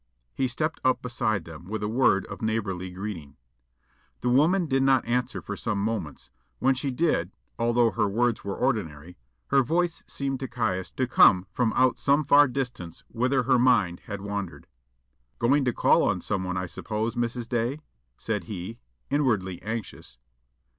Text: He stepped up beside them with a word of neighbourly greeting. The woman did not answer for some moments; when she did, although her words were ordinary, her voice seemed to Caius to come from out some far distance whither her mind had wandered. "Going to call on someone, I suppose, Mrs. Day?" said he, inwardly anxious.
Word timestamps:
He 0.33 0.47
stepped 0.47 0.81
up 0.83 1.03
beside 1.03 1.45
them 1.45 1.65
with 1.65 1.83
a 1.83 1.87
word 1.87 2.25
of 2.25 2.41
neighbourly 2.41 2.89
greeting. 2.89 3.37
The 4.21 4.29
woman 4.29 4.65
did 4.65 4.81
not 4.81 5.05
answer 5.05 5.43
for 5.43 5.55
some 5.55 5.77
moments; 5.79 6.31
when 6.57 6.73
she 6.73 6.89
did, 6.89 7.31
although 7.59 7.91
her 7.91 8.07
words 8.07 8.43
were 8.43 8.55
ordinary, 8.57 9.19
her 9.49 9.61
voice 9.61 10.01
seemed 10.07 10.39
to 10.39 10.47
Caius 10.47 10.89
to 10.93 11.05
come 11.05 11.45
from 11.51 11.71
out 11.75 11.99
some 11.99 12.23
far 12.23 12.47
distance 12.47 13.03
whither 13.09 13.43
her 13.43 13.59
mind 13.59 13.99
had 14.07 14.21
wandered. 14.21 14.65
"Going 15.37 15.65
to 15.65 15.71
call 15.71 16.01
on 16.01 16.19
someone, 16.19 16.57
I 16.57 16.65
suppose, 16.65 17.13
Mrs. 17.13 17.47
Day?" 17.47 17.81
said 18.17 18.45
he, 18.45 18.79
inwardly 19.11 19.61
anxious. 19.61 20.17